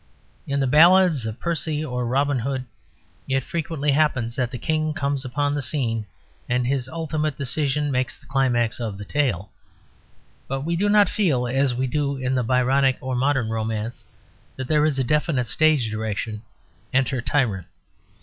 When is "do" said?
10.75-10.89, 11.85-12.17